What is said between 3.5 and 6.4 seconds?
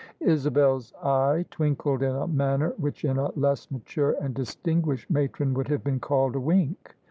mature and distinguished matron would have been called a